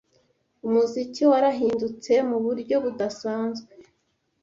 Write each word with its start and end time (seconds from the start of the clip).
Umuziki 0.67 1.21
warahindutse 1.31 2.13
mu 2.29 2.37
buryo 2.45 2.75
budasanzwe 2.83 3.71